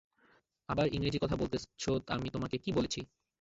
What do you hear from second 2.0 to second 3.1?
আমি তোমাকে কি বলেছি।